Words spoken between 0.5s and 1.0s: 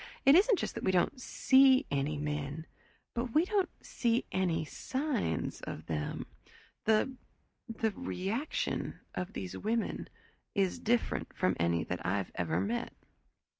just that we